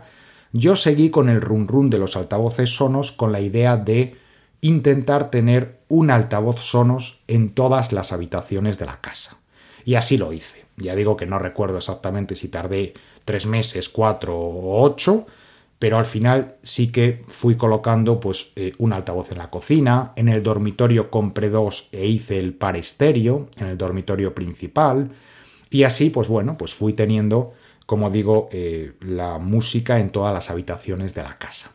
yo 0.52 0.76
seguí 0.76 1.12
con 1.12 1.30
el 1.30 1.42
run 1.42 1.68
run 1.68 1.90
de 1.90 2.00
los 2.00 2.16
altavoces 2.16 2.76
sonos 2.76 3.12
con 3.12 3.32
la 3.32 3.40
idea 3.40 3.78
de 3.78 4.16
intentar 4.62 5.30
tener 5.30 5.80
un 5.88 6.10
altavoz 6.10 6.62
sonos 6.62 7.22
en 7.28 7.52
todas 7.52 7.92
las 7.92 8.12
habitaciones 8.12 8.80
de 8.80 8.86
la 8.88 9.00
casa. 9.00 9.38
Y 9.86 9.96
así 9.96 10.18
lo 10.18 10.34
hice. 10.34 10.66
Ya 10.80 10.96
digo 10.96 11.18
que 11.18 11.26
no 11.26 11.40
recuerdo 11.40 11.78
exactamente 11.78 12.36
si 12.36 12.48
tardé 12.48 12.94
tres 13.26 13.46
meses, 13.46 13.90
cuatro 13.90 14.38
o 14.38 14.82
ocho, 14.82 15.28
pero 15.78 15.98
al 15.98 16.06
final 16.06 16.58
sí 16.62 16.92
que 16.92 17.24
fui 17.28 17.56
colocando 17.56 18.20
pues 18.20 18.52
eh, 18.56 18.74
un 18.80 18.92
altavoz 18.92 19.32
en 19.32 19.38
la 19.38 19.50
cocina, 19.50 20.12
en 20.16 20.28
el 20.28 20.44
dormitorio 20.44 21.10
compré 21.10 21.50
dos 21.50 21.88
e 21.92 22.06
hice 22.06 22.38
el 22.38 22.54
par 22.54 22.76
estéreo, 22.76 23.50
en 23.58 23.68
el 23.68 23.78
dormitorio 23.78 24.36
principal, 24.36 25.10
y 25.70 25.84
así 25.84 26.10
pues 26.10 26.28
bueno, 26.28 26.58
pues 26.58 26.74
fui 26.74 26.94
teniendo, 26.94 27.54
como 27.86 28.10
digo, 28.10 28.50
eh, 28.52 28.94
la 29.00 29.40
música 29.40 30.00
en 30.00 30.10
todas 30.10 30.34
las 30.34 30.50
habitaciones 30.50 31.16
de 31.16 31.24
la 31.24 31.38
casa. 31.38 31.72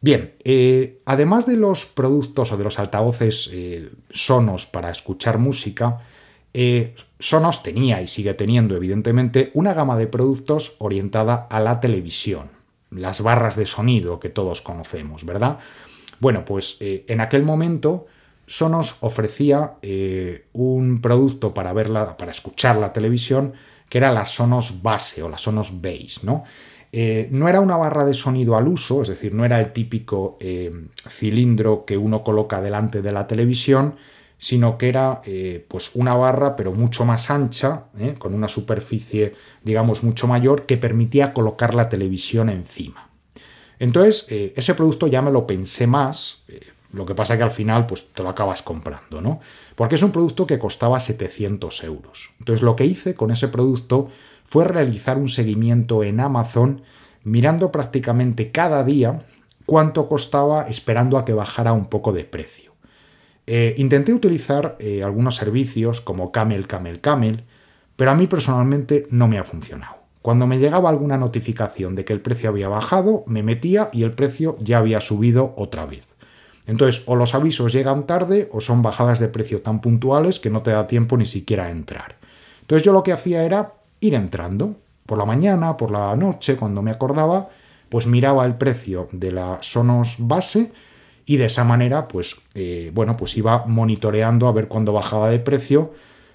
Bien, 0.00 0.34
eh, 0.42 1.00
además 1.04 1.46
de 1.46 1.56
los 1.56 1.86
productos 1.86 2.50
o 2.50 2.56
de 2.56 2.64
los 2.64 2.80
altavoces 2.80 3.50
sonos 4.10 4.66
para 4.66 4.90
escuchar 4.90 5.38
música, 5.38 6.00
Sonos 7.18 7.62
tenía 7.62 8.02
y 8.02 8.08
sigue 8.08 8.34
teniendo 8.34 8.76
evidentemente 8.76 9.50
una 9.54 9.72
gama 9.72 9.96
de 9.96 10.06
productos 10.06 10.76
orientada 10.78 11.46
a 11.50 11.60
la 11.60 11.80
televisión, 11.80 12.50
las 12.90 13.22
barras 13.22 13.56
de 13.56 13.66
sonido 13.66 14.20
que 14.20 14.28
todos 14.28 14.60
conocemos, 14.60 15.24
¿verdad? 15.24 15.58
Bueno, 16.22 16.44
pues 16.44 16.76
eh, 16.78 17.04
en 17.08 17.20
aquel 17.20 17.42
momento 17.42 18.06
Sonos 18.46 18.96
ofrecía 19.00 19.74
eh, 19.82 20.46
un 20.52 21.00
producto 21.00 21.52
para 21.52 21.72
verla, 21.72 22.16
para 22.16 22.30
escuchar 22.30 22.76
la 22.76 22.92
televisión, 22.92 23.54
que 23.88 23.98
era 23.98 24.12
la 24.12 24.24
Sonos 24.24 24.82
Base 24.82 25.20
o 25.24 25.28
la 25.28 25.36
Sonos 25.36 25.80
Base, 25.82 26.20
¿no? 26.22 26.44
Eh, 26.92 27.28
no 27.32 27.48
era 27.48 27.60
una 27.60 27.76
barra 27.76 28.04
de 28.04 28.14
sonido 28.14 28.56
al 28.56 28.68
uso, 28.68 29.02
es 29.02 29.08
decir, 29.08 29.34
no 29.34 29.44
era 29.44 29.58
el 29.58 29.72
típico 29.72 30.38
cilindro 31.08 31.84
que 31.84 31.96
uno 31.96 32.22
coloca 32.22 32.60
delante 32.60 33.02
de 33.02 33.12
la 33.12 33.26
televisión, 33.26 33.96
sino 34.42 34.76
que 34.76 34.88
era 34.88 35.22
eh, 35.24 35.64
pues 35.68 35.92
una 35.94 36.16
barra 36.16 36.56
pero 36.56 36.72
mucho 36.72 37.04
más 37.04 37.30
ancha, 37.30 37.84
¿eh? 37.96 38.16
con 38.18 38.34
una 38.34 38.48
superficie 38.48 39.34
digamos 39.62 40.02
mucho 40.02 40.26
mayor 40.26 40.66
que 40.66 40.76
permitía 40.76 41.32
colocar 41.32 41.74
la 41.74 41.88
televisión 41.88 42.48
encima. 42.48 43.08
Entonces 43.78 44.26
eh, 44.30 44.52
ese 44.56 44.74
producto 44.74 45.06
ya 45.06 45.22
me 45.22 45.30
lo 45.30 45.46
pensé 45.46 45.86
más, 45.86 46.42
lo 46.92 47.06
que 47.06 47.14
pasa 47.14 47.36
que 47.36 47.44
al 47.44 47.52
final 47.52 47.86
pues 47.86 48.12
te 48.12 48.24
lo 48.24 48.30
acabas 48.30 48.62
comprando, 48.62 49.20
¿no? 49.20 49.38
Porque 49.76 49.94
es 49.94 50.02
un 50.02 50.10
producto 50.10 50.44
que 50.44 50.58
costaba 50.58 50.98
700 50.98 51.84
euros. 51.84 52.30
Entonces 52.40 52.64
lo 52.64 52.74
que 52.74 52.84
hice 52.84 53.14
con 53.14 53.30
ese 53.30 53.46
producto 53.46 54.08
fue 54.42 54.64
realizar 54.64 55.18
un 55.18 55.28
seguimiento 55.28 56.02
en 56.02 56.18
Amazon 56.18 56.82
mirando 57.22 57.70
prácticamente 57.70 58.50
cada 58.50 58.82
día 58.82 59.24
cuánto 59.66 60.08
costaba 60.08 60.66
esperando 60.66 61.16
a 61.16 61.24
que 61.24 61.32
bajara 61.32 61.72
un 61.72 61.86
poco 61.86 62.12
de 62.12 62.24
precio. 62.24 62.71
Eh, 63.46 63.74
intenté 63.78 64.12
utilizar 64.12 64.76
eh, 64.78 65.02
algunos 65.02 65.36
servicios 65.36 66.00
como 66.00 66.30
Camel, 66.30 66.66
Camel, 66.66 67.00
Camel, 67.00 67.44
pero 67.96 68.10
a 68.10 68.14
mí 68.14 68.26
personalmente 68.26 69.06
no 69.10 69.28
me 69.28 69.38
ha 69.38 69.44
funcionado. 69.44 69.96
Cuando 70.22 70.46
me 70.46 70.58
llegaba 70.58 70.88
alguna 70.88 71.18
notificación 71.18 71.96
de 71.96 72.04
que 72.04 72.12
el 72.12 72.20
precio 72.20 72.48
había 72.48 72.68
bajado, 72.68 73.24
me 73.26 73.42
metía 73.42 73.90
y 73.92 74.04
el 74.04 74.12
precio 74.12 74.56
ya 74.60 74.78
había 74.78 75.00
subido 75.00 75.52
otra 75.56 75.84
vez. 75.84 76.06
Entonces, 76.66 77.02
o 77.06 77.16
los 77.16 77.34
avisos 77.34 77.72
llegan 77.72 78.06
tarde 78.06 78.48
o 78.52 78.60
son 78.60 78.82
bajadas 78.82 79.18
de 79.18 79.28
precio 79.28 79.62
tan 79.62 79.80
puntuales 79.80 80.38
que 80.38 80.50
no 80.50 80.62
te 80.62 80.70
da 80.70 80.86
tiempo 80.86 81.16
ni 81.16 81.26
siquiera 81.26 81.64
a 81.64 81.70
entrar. 81.70 82.18
Entonces 82.60 82.84
yo 82.84 82.92
lo 82.92 83.02
que 83.02 83.12
hacía 83.12 83.42
era 83.42 83.74
ir 83.98 84.14
entrando 84.14 84.76
por 85.06 85.18
la 85.18 85.24
mañana, 85.24 85.76
por 85.76 85.90
la 85.90 86.14
noche, 86.14 86.56
cuando 86.56 86.82
me 86.82 86.92
acordaba, 86.92 87.48
pues 87.88 88.06
miraba 88.06 88.46
el 88.46 88.54
precio 88.54 89.08
de 89.10 89.32
la 89.32 89.58
Sonos 89.60 90.16
base 90.18 90.72
y 91.24 91.36
de 91.36 91.46
esa 91.46 91.64
manera, 91.64 92.08
pues, 92.08 92.36
eh, 92.54 92.90
bueno, 92.94 93.16
pues 93.16 93.36
iba 93.36 93.64
monitoreando 93.66 94.48
a 94.48 94.52
ver 94.52 94.68
cuándo 94.68 94.92
bajaba 94.92 95.30
de 95.30 95.38
precio, 95.38 95.92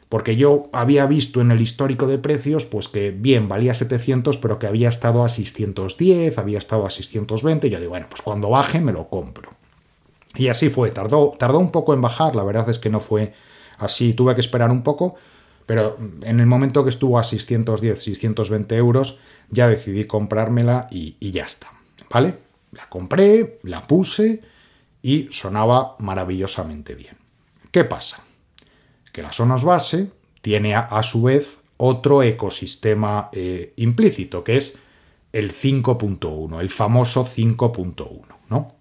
porque 0.10 0.38
yo 0.38 0.70
había 0.72 1.06
visto 1.06 1.42
en 1.42 1.52
el 1.52 1.60
histórico 1.60 2.08
de 2.08 2.18
precios, 2.18 2.66
pues 2.66 2.88
que 2.88 3.12
bien, 3.12 3.50
valía 3.50 3.74
700, 3.74 4.38
pero 4.38 4.58
que 4.58 4.68
había 4.68 4.88
estado 4.88 5.24
a 5.24 5.30
610, 5.30 6.38
había 6.38 6.58
estado 6.58 6.86
a 6.86 6.90
620, 6.90 7.68
y 7.68 7.70
yo 7.70 7.80
digo, 7.80 7.90
bueno, 7.90 8.08
pues 8.10 8.22
cuando 8.22 8.50
baje 8.50 8.80
me 8.80 8.94
lo 8.94 9.10
compro. 9.10 9.52
Y 10.36 10.48
así 10.48 10.70
fue, 10.70 10.92
tardó, 10.92 11.34
tardó 11.38 11.60
un 11.60 11.72
poco 11.72 11.94
en 11.94 12.02
bajar, 12.02 12.36
la 12.36 12.44
verdad 12.44 12.70
es 12.70 12.80
que 12.80 12.90
no 12.90 13.00
fue 13.00 13.34
así, 13.80 14.14
tuve 14.14 14.36
que 14.36 14.42
esperar 14.42 14.72
un 14.72 14.84
poco, 14.84 15.16
pero 15.66 15.98
en 16.22 16.40
el 16.40 16.46
momento 16.46 16.86
que 16.86 16.90
estuvo 16.90 17.20
a 17.20 17.26
610, 17.26 18.02
620 18.02 18.76
euros, 18.78 19.18
ya 19.50 19.68
decidí 19.68 20.06
comprármela 20.06 20.88
y, 20.90 21.18
y 21.20 21.32
ya 21.32 21.44
está, 21.44 21.68
¿vale? 22.10 22.38
La 22.72 22.88
compré, 22.88 23.60
la 23.64 23.82
puse 23.82 24.42
y 25.02 25.28
sonaba 25.32 25.96
maravillosamente 26.00 26.96
bien. 26.96 27.18
¿Qué 27.72 27.84
pasa? 27.84 28.24
Que 29.12 29.22
la 29.22 29.32
Sonos 29.32 29.64
base 29.64 30.10
tiene 30.42 30.76
a, 30.76 31.04
su 31.04 31.24
vez 31.24 31.60
otro 31.78 32.24
ecosistema 32.24 33.30
eh, 33.34 33.74
implícito, 33.78 34.44
que 34.44 34.58
es 34.58 34.78
el 35.34 35.54
5.1, 35.54 36.60
el 36.60 36.70
famoso 36.70 37.26
5.1, 37.26 38.22
¿no? 38.50 38.78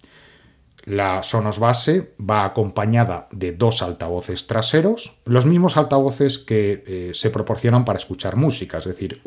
La 0.85 1.21
Sonos 1.21 1.59
base 1.59 2.13
va 2.17 2.45
acompañada 2.45 3.27
de 3.31 3.51
dos 3.51 3.81
altavoces 3.81 4.47
traseros, 4.47 5.15
los 5.25 5.45
mismos 5.45 5.75
altavoces 5.75 6.39
que 6.39 6.83
eh, 6.87 7.11
se 7.13 7.29
proporcionan 7.29 7.83
para 7.83 7.99
escuchar 7.99 8.37
música, 8.37 8.77
es 8.77 8.85
decir, 8.85 9.21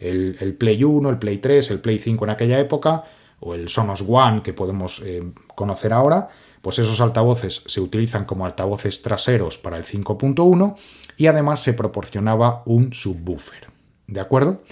el, 0.00 0.38
el, 0.40 0.54
Play 0.54 0.82
1, 0.82 1.10
el 1.10 1.18
Play 1.18 1.38
3, 1.38 1.72
el 1.72 1.80
Play 1.80 1.98
5 1.98 2.24
en 2.24 2.30
aquella 2.30 2.58
época, 2.58 3.04
o 3.44 3.54
el 3.54 3.68
Sonos 3.68 4.04
One 4.06 4.42
que 4.42 4.52
podemos 4.52 5.02
eh, 5.04 5.22
conocer 5.54 5.92
ahora, 5.92 6.28
pues 6.62 6.78
esos 6.78 7.00
altavoces 7.00 7.62
se 7.66 7.80
utilizan 7.80 8.24
como 8.24 8.46
altavoces 8.46 9.02
traseros 9.02 9.58
para 9.58 9.76
el 9.76 9.84
5.1 9.84 10.76
y 11.18 11.26
además 11.26 11.60
se 11.60 11.74
proporcionaba 11.74 12.62
un 12.64 12.92
subwoofer. 12.92 13.68
¿De 14.06 14.20
acuerdo? 14.20 14.62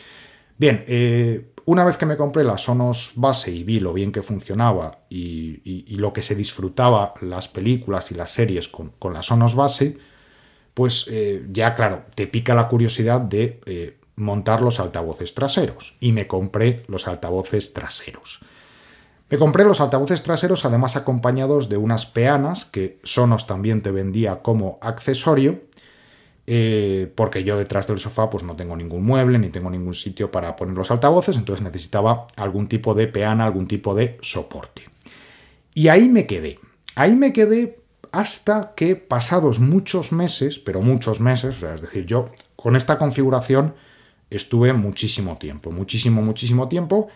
Bien, 0.56 0.84
eh, 0.88 1.52
una 1.66 1.84
vez 1.84 1.98
que 1.98 2.06
me 2.06 2.16
compré 2.16 2.44
la 2.44 2.56
Sonos 2.56 3.12
base 3.14 3.50
y 3.50 3.62
vi 3.62 3.78
lo 3.78 3.92
bien 3.92 4.10
que 4.10 4.22
funcionaba 4.22 5.00
y, 5.10 5.96
lo 5.96 6.12
que 6.12 6.22
se 6.22 6.34
disfrutaba 6.34 7.14
las 7.20 7.48
películas 7.48 8.10
y 8.10 8.14
las 8.14 8.30
series 8.30 8.68
con, 8.68 8.92
la 9.12 9.22
Sonos 9.22 9.54
base, 9.54 9.98
pues 10.74 11.06
eh, 11.10 11.46
ya 11.52 11.74
claro, 11.74 12.06
te 12.14 12.26
pica 12.26 12.54
la 12.54 12.68
curiosidad 12.68 13.20
de 13.20 14.00
montar 14.16 14.62
los 14.62 14.80
altavoces 14.80 15.34
traseros 15.34 15.94
y 16.00 16.12
me 16.12 16.26
compré 16.26 16.84
los 16.88 17.06
altavoces 17.06 17.72
traseros. 17.72 18.40
Me 19.30 19.38
compré 19.38 19.64
los 19.64 19.80
altavoces 19.80 20.22
traseros 20.22 20.64
además 20.64 20.96
acompañados 20.96 21.68
de 21.68 21.78
unas 21.78 22.06
peanas 22.06 22.66
que 22.66 22.98
Sonos 23.02 23.46
también 23.46 23.82
te 23.82 23.90
vendía 23.90 24.42
como 24.42 24.78
accesorio, 24.82 25.62
eh, 26.46 27.10
porque 27.14 27.44
yo 27.44 27.56
detrás 27.56 27.86
del 27.86 27.98
sofá 27.98 28.28
pues 28.28 28.42
no 28.42 28.56
tengo 28.56 28.76
ningún 28.76 29.04
mueble 29.04 29.38
ni 29.38 29.48
tengo 29.48 29.70
ningún 29.70 29.94
sitio 29.94 30.30
para 30.30 30.56
poner 30.56 30.76
los 30.76 30.90
altavoces, 30.90 31.36
entonces 31.36 31.64
necesitaba 31.64 32.26
algún 32.36 32.68
tipo 32.68 32.94
de 32.94 33.06
peana, 33.06 33.44
algún 33.44 33.68
tipo 33.68 33.94
de 33.94 34.18
soporte. 34.20 34.82
Y 35.72 35.88
ahí 35.88 36.08
me 36.08 36.26
quedé, 36.26 36.58
ahí 36.94 37.14
me 37.16 37.32
quedé 37.32 37.78
hasta 38.10 38.74
que 38.76 38.96
pasados 38.96 39.58
muchos 39.58 40.12
meses, 40.12 40.58
pero 40.58 40.82
muchos 40.82 41.20
meses, 41.20 41.62
es 41.62 41.80
decir, 41.80 42.04
yo 42.04 42.28
con 42.56 42.76
esta 42.76 42.98
configuración 42.98 43.74
estuve 44.28 44.72
muchísimo 44.74 45.38
tiempo, 45.38 45.70
muchísimo, 45.70 46.20
muchísimo 46.22 46.68
tiempo, 46.68 47.08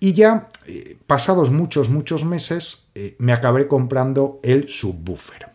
y 0.00 0.12
ya, 0.12 0.48
eh, 0.66 0.96
pasados 1.06 1.50
muchos, 1.50 1.88
muchos 1.88 2.24
meses, 2.24 2.86
eh, 2.94 3.16
me 3.18 3.32
acabé 3.32 3.66
comprando 3.66 4.40
el 4.42 4.68
subwoofer. 4.68 5.48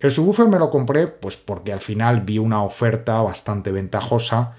El 0.00 0.10
subwoofer 0.10 0.48
me 0.48 0.58
lo 0.58 0.70
compré 0.70 1.08
pues 1.08 1.36
porque 1.36 1.72
al 1.72 1.80
final 1.80 2.20
vi 2.22 2.38
una 2.38 2.62
oferta 2.62 3.22
bastante 3.22 3.72
ventajosa 3.72 4.54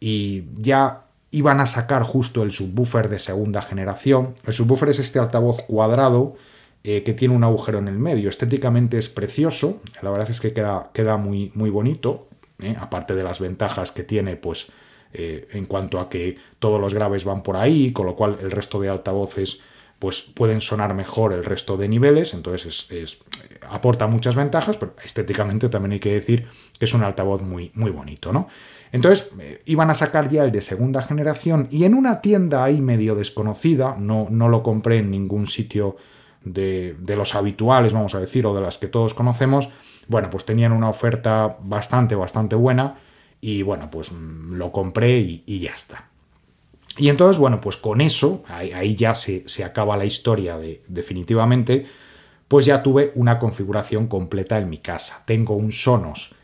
y 0.00 0.46
ya 0.56 1.04
iban 1.30 1.60
a 1.60 1.66
sacar 1.66 2.02
justo 2.02 2.42
el 2.42 2.50
subwoofer 2.50 3.08
de 3.08 3.20
segunda 3.20 3.62
generación. 3.62 4.34
El 4.44 4.52
subwoofer 4.52 4.88
es 4.88 4.98
este 4.98 5.20
altavoz 5.20 5.62
cuadrado 5.62 6.34
eh, 6.82 7.04
que 7.04 7.12
tiene 7.12 7.36
un 7.36 7.44
agujero 7.44 7.78
en 7.78 7.86
el 7.86 7.98
medio. 8.00 8.28
Estéticamente 8.28 8.98
es 8.98 9.08
precioso, 9.08 9.80
la 10.02 10.10
verdad 10.10 10.28
es 10.28 10.40
que 10.40 10.52
queda, 10.52 10.90
queda 10.92 11.16
muy, 11.18 11.52
muy 11.54 11.70
bonito, 11.70 12.26
aparte 12.80 13.14
de 13.14 13.22
las 13.22 13.38
ventajas 13.38 13.92
que 13.92 14.02
tiene 14.02 14.34
pues 14.36 14.72
eh, 15.12 15.48
en 15.52 15.66
cuanto 15.66 15.98
a 15.98 16.08
que 16.08 16.36
todos 16.58 16.80
los 16.80 16.94
graves 16.94 17.24
van 17.24 17.42
por 17.42 17.56
ahí, 17.56 17.92
con 17.92 18.06
lo 18.06 18.14
cual 18.14 18.38
el 18.40 18.50
resto 18.50 18.80
de 18.80 18.88
altavoces 18.88 19.60
pues 19.98 20.22
pueden 20.22 20.62
sonar 20.62 20.94
mejor 20.94 21.32
el 21.34 21.44
resto 21.44 21.76
de 21.76 21.86
niveles, 21.86 22.32
entonces 22.32 22.86
es, 22.90 23.18
aporta 23.68 24.06
muchas 24.06 24.34
ventajas, 24.34 24.78
pero 24.78 24.94
estéticamente 25.04 25.68
también 25.68 25.92
hay 25.92 26.00
que 26.00 26.14
decir 26.14 26.46
que 26.78 26.86
es 26.86 26.94
un 26.94 27.02
altavoz 27.02 27.42
muy, 27.42 27.70
muy 27.74 27.90
bonito, 27.90 28.32
¿no? 28.32 28.48
Entonces 28.92 29.30
eh, 29.40 29.60
iban 29.66 29.90
a 29.90 29.94
sacar 29.94 30.28
ya 30.28 30.42
el 30.44 30.52
de 30.52 30.62
segunda 30.62 31.02
generación 31.02 31.68
y 31.70 31.84
en 31.84 31.94
una 31.94 32.22
tienda 32.22 32.64
ahí 32.64 32.80
medio 32.80 33.14
desconocida, 33.14 33.96
no, 33.98 34.28
no 34.30 34.48
lo 34.48 34.62
compré 34.62 34.98
en 34.98 35.10
ningún 35.10 35.46
sitio 35.46 35.96
de, 36.44 36.96
de, 36.98 37.16
los 37.16 37.34
habituales, 37.34 37.92
vamos 37.92 38.14
a 38.14 38.20
decir, 38.20 38.46
o 38.46 38.54
de 38.54 38.62
las 38.62 38.78
que 38.78 38.86
todos 38.86 39.12
conocemos, 39.12 39.68
bueno, 40.08 40.30
pues 40.30 40.46
tenían 40.46 40.72
una 40.72 40.88
oferta 40.88 41.58
bastante, 41.60 42.14
bastante 42.14 42.56
buena 42.56 42.96
y 43.40 43.62
bueno, 43.62 43.90
pues 43.90 44.12
mm, 44.12 44.54
lo 44.54 44.72
compré 44.72 45.18
y, 45.18 45.60
ya 45.60 45.72
está. 45.72 46.08
Y 46.96 47.08
entonces, 47.08 47.38
bueno, 47.38 47.60
pues 47.60 47.76
con 47.76 48.00
eso, 48.00 48.42
ahí, 48.48 48.94
ya 48.94 49.14
se, 49.14 49.44
acaba 49.64 49.96
la 49.96 50.04
historia 50.04 50.58
de, 50.58 50.82
definitivamente, 50.88 51.86
pues 52.48 52.66
ya 52.66 52.82
tuve 52.82 53.12
una 53.14 53.38
configuración 53.38 54.06
completa 54.08 54.58
en 54.58 54.68
mi 54.68 54.78
casa. 54.78 55.22
Tengo 55.24 55.54
un 55.54 55.72
Sonos 55.72 56.34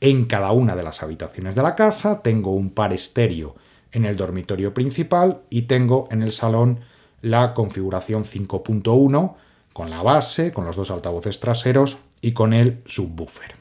en 0.00 0.24
cada 0.26 0.52
una 0.52 0.76
de 0.76 0.82
las 0.82 1.02
habitaciones 1.02 1.54
de 1.54 1.62
la 1.62 1.74
casa, 1.74 2.22
tengo 2.22 2.52
un 2.52 2.70
par 2.70 2.92
estéreo 2.92 3.56
en 3.92 4.04
el 4.04 4.16
dormitorio 4.16 4.72
principal 4.74 5.42
y 5.50 5.62
tengo 5.62 6.08
en 6.10 6.22
el 6.22 6.32
salón 6.32 6.80
la 7.22 7.54
configuración 7.54 8.24
5.1 8.24 9.34
con 9.72 9.90
la 9.90 10.02
base, 10.02 10.52
con 10.52 10.64
los 10.64 10.76
dos 10.76 10.90
altavoces 10.90 11.40
traseros 11.40 11.98
y 12.20 12.32
con 12.32 12.52
el 12.52 12.82
subwoofer. 12.84 13.56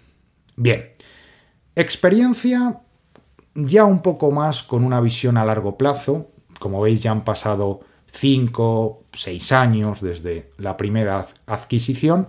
Bien, 0.55 0.91
experiencia 1.75 2.81
ya 3.55 3.85
un 3.85 4.01
poco 4.01 4.31
más 4.31 4.63
con 4.63 4.83
una 4.83 5.01
visión 5.01 5.37
a 5.37 5.45
largo 5.45 5.77
plazo. 5.77 6.27
Como 6.59 6.81
veis, 6.81 7.01
ya 7.01 7.11
han 7.11 7.23
pasado 7.23 7.81
5, 8.11 9.03
6 9.13 9.51
años 9.53 10.01
desde 10.01 10.51
la 10.57 10.77
primera 10.77 11.25
adquisición. 11.47 12.27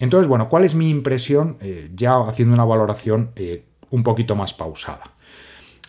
Entonces, 0.00 0.28
bueno, 0.28 0.48
¿cuál 0.48 0.64
es 0.64 0.74
mi 0.74 0.88
impresión? 0.88 1.58
Eh, 1.60 1.90
ya 1.94 2.18
haciendo 2.20 2.54
una 2.54 2.64
valoración 2.64 3.30
eh, 3.36 3.64
un 3.90 4.02
poquito 4.02 4.34
más 4.34 4.54
pausada. 4.54 5.12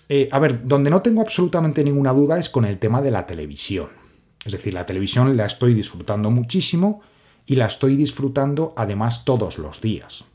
Eh, 0.09 0.27
a 0.31 0.39
ver, 0.39 0.65
donde 0.67 0.89
no 0.89 1.01
tengo 1.01 1.21
absolutamente 1.21 1.83
ninguna 1.83 2.13
duda 2.13 2.37
es 2.37 2.49
con 2.49 2.65
el 2.65 2.77
tema 2.77 3.01
de 3.01 3.11
la 3.11 3.25
televisión. 3.25 3.87
Es 4.45 4.51
decir, 4.51 4.73
la 4.73 4.85
televisión 4.85 5.35
la 5.37 5.45
estoy 5.45 5.73
disfrutando 5.73 6.29
muchísimo 6.29 7.01
y 7.45 7.55
la 7.55 7.65
estoy 7.65 7.95
disfrutando 7.95 8.73
además 8.75 9.25
todos 9.25 9.57
los 9.57 9.81
días. 9.81 10.25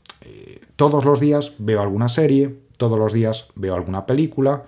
todos 0.75 1.03
los 1.05 1.19
días 1.19 1.53
veo 1.57 1.81
alguna 1.81 2.09
serie, 2.09 2.55
todos 2.79 2.97
los 2.97 3.13
días 3.13 3.49
veo 3.55 3.75
alguna 3.75 4.05
película, 4.07 4.63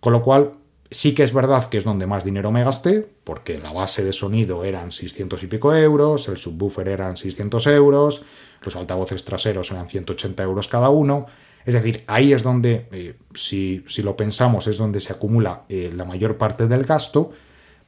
con 0.00 0.12
lo 0.12 0.22
cual 0.22 0.52
sí 0.90 1.14
que 1.14 1.22
es 1.22 1.32
verdad 1.32 1.68
que 1.68 1.78
es 1.78 1.84
donde 1.84 2.06
más 2.06 2.22
dinero 2.24 2.52
me 2.52 2.62
gasté, 2.62 3.08
porque 3.24 3.58
la 3.58 3.72
base 3.72 4.04
de 4.04 4.12
sonido 4.12 4.64
eran 4.64 4.92
600 4.92 5.42
y 5.42 5.46
pico 5.46 5.74
euros, 5.74 6.28
el 6.28 6.36
subwoofer 6.36 6.88
eran 6.88 7.16
600 7.16 7.66
euros, 7.68 8.22
los 8.62 8.76
altavoces 8.76 9.24
traseros 9.24 9.70
eran 9.70 9.88
180 9.88 10.42
euros 10.42 10.68
cada 10.68 10.90
uno. 10.90 11.26
Es 11.64 11.74
decir, 11.74 12.04
ahí 12.06 12.32
es 12.32 12.42
donde, 12.42 12.86
eh, 12.92 13.14
si, 13.34 13.82
lo 14.02 14.14
pensamos, 14.14 14.66
es 14.66 14.76
donde 14.76 15.00
se 15.00 15.12
acumula 15.12 15.64
eh, 15.68 15.90
la 15.94 16.04
mayor 16.04 16.36
parte 16.36 16.68
del 16.68 16.84
gasto, 16.84 17.30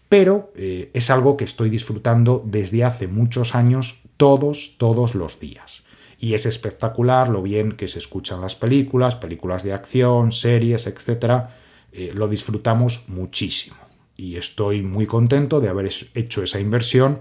pero 0.08 0.52
eh, 0.56 0.90
es 0.94 1.10
algo 1.10 1.36
que 1.36 1.44
estoy 1.44 1.68
disfrutando 1.68 2.42
desde 2.44 2.82
hace 2.82 3.08
muchos 3.08 3.54
años, 3.54 4.00
todos, 4.16 4.76
todos 4.78 5.14
los 5.14 5.38
días 5.38 5.84
y 6.20 6.34
es 6.34 6.44
espectacular 6.44 7.30
lo 7.30 7.42
bien 7.42 7.72
que 7.72 7.88
se 7.88 7.98
escuchan 7.98 8.42
las 8.42 8.54
películas, 8.54 9.16
películas 9.16 9.64
de 9.64 9.72
acción, 9.72 10.32
series, 10.32 10.86
etc. 10.86 11.46
Eh, 11.92 12.12
lo 12.14 12.28
disfrutamos 12.28 13.04
muchísimo 13.08 13.78
y 14.18 14.36
estoy 14.36 14.82
muy 14.82 15.06
contento 15.06 15.60
de 15.60 15.70
haber 15.70 15.90
hecho 16.14 16.42
esa 16.42 16.60
inversión 16.60 17.20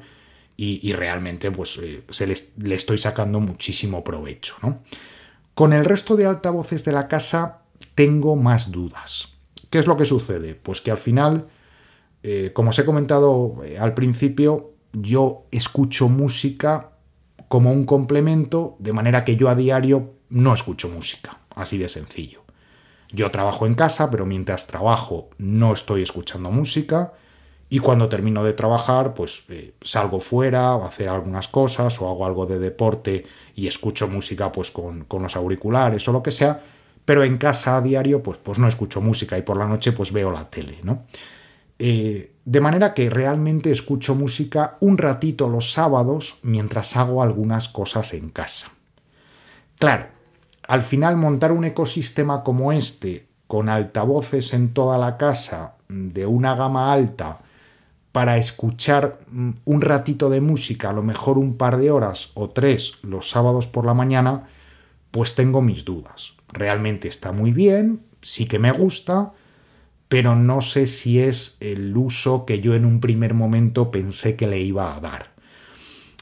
y, 0.58 0.92
realmente 0.92 1.50
pues, 1.52 1.80
eh, 1.82 2.04
se 2.10 2.28
le, 2.28 2.76
estoy 2.76 2.98
sacando 2.98 3.40
muchísimo 3.40 4.04
provecho. 4.04 4.58
Con 5.54 5.72
el 5.72 5.86
resto 5.86 6.18
de 6.18 6.26
altavoces 6.26 6.84
de 6.84 6.92
la 6.92 7.08
casa 7.08 7.62
tengo 7.96 8.36
más 8.36 8.70
dudas. 8.70 9.36
¿Qué 9.70 9.80
es 9.80 9.88
lo 9.88 9.96
que 9.96 10.04
sucede? 10.04 10.56
Pues 10.56 10.82
que 10.82 10.92
al 10.92 10.98
final, 10.98 11.48
eh, 12.24 12.52
como 12.54 12.72
os 12.72 12.80
he 12.80 12.84
comentado 12.84 13.62
al 13.80 13.94
principio, 13.94 14.74
yo 14.92 15.46
escucho 15.52 16.10
música 16.10 16.89
como 17.50 17.74
un 17.74 17.86
complemento, 17.86 18.78
de 18.80 18.94
manera 18.94 19.26
que 19.26 19.36
yo 19.36 19.50
a 19.50 19.56
diario 19.56 20.14
no 20.30 20.54
escucho 20.54 20.88
música, 20.88 21.40
así 21.56 21.78
de 21.78 21.90
sencillo. 21.90 22.44
Yo 23.12 23.32
trabajo 23.32 23.66
en 23.66 23.74
casa, 23.74 24.12
pero 24.12 24.28
mientras 24.28 24.68
trabajo 24.68 25.30
no 25.40 25.74
estoy 25.74 26.04
escuchando 26.04 26.52
música 26.52 27.14
y 27.68 27.80
cuando 27.80 28.08
termino 28.08 28.44
de 28.44 28.54
trabajar, 28.54 29.16
pues 29.16 29.46
eh, 29.50 29.74
salgo 29.82 30.20
fuera 30.20 30.74
a 30.74 30.86
hacer 30.86 31.10
algunas 31.10 31.48
cosas 31.48 32.00
o 32.00 32.08
hago 32.08 32.26
algo 32.26 32.46
de 32.46 32.60
deporte 32.60 33.26
y 33.56 33.66
escucho 33.66 34.08
música 34.08 34.52
pues 34.52 34.70
con, 34.70 35.08
los 35.10 35.36
auriculares 35.36 36.08
o 36.08 36.12
lo 36.12 36.22
que 36.22 36.32
sea, 36.32 36.62
pero 37.04 37.24
en 37.24 37.40
casa 37.40 37.78
a 37.78 37.82
diario 37.82 38.22
pues, 38.22 38.38
pues 38.38 38.60
no 38.60 38.68
escucho 38.68 39.02
música 39.02 39.40
y 39.40 39.42
por 39.42 39.58
la 39.58 39.66
noche 39.66 39.92
pues 39.92 40.12
veo 40.14 40.32
la 40.32 40.48
tele, 40.48 40.78
¿no? 40.84 41.06
Eh, 41.80 42.34
de 42.44 42.62
manera 42.62 42.94
que 42.94 43.10
realmente 43.10 43.72
escucho 43.72 44.14
música 44.14 44.78
un 44.82 44.98
ratito 44.98 45.48
los 45.48 45.72
sábados 45.72 46.40
mientras 46.44 46.98
hago 46.98 47.24
algunas 47.24 47.70
cosas 47.70 48.14
en 48.14 48.30
casa. 48.30 48.68
Claro, 49.78 50.08
al 50.68 50.84
final 50.84 51.16
montar 51.16 51.52
un 51.52 51.64
ecosistema 51.64 52.44
como 52.44 52.74
este, 52.74 53.28
con 53.48 53.70
altavoces 53.70 54.54
en 54.54 54.74
toda 54.74 54.98
la 54.98 55.18
casa, 55.18 55.76
de 55.88 56.26
una 56.26 56.54
gama 56.54 56.94
alta, 56.94 57.40
para 58.12 58.38
escuchar 58.38 59.20
mm, 59.32 59.52
un 59.66 59.82
ratito 59.82 60.30
de 60.30 60.42
música, 60.42 60.90
a 60.90 60.94
lo 60.94 61.04
mejor 61.04 61.38
un 61.38 61.56
par 61.56 61.78
de 61.78 61.92
horas 61.92 62.32
o 62.34 62.50
tres 62.50 62.96
los 63.02 63.30
sábados 63.30 63.68
por 63.68 63.86
la 63.86 63.94
mañana, 63.94 64.48
pues 65.12 65.36
tengo 65.36 65.62
mis 65.62 65.86
dudas. 65.86 66.34
Realmente 66.52 67.08
está 67.08 67.32
muy 67.32 67.52
bien, 67.52 68.02
sí 68.22 68.46
que 68.46 68.60
me 68.60 68.72
gusta, 68.72 69.34
pero 70.10 70.36
no 70.36 70.62
sé 70.62 70.88
si 70.88 71.20
es 71.20 71.56
el 71.60 71.96
uso 71.96 72.46
que 72.46 72.60
yo 72.60 72.74
en 72.74 72.84
un 72.84 73.00
primer 73.00 73.36
momento 73.36 73.92
pensé 73.92 74.36
que 74.36 74.48
le 74.48 74.60
iba 74.60 74.96
a 74.96 75.00
dar. 75.00 75.32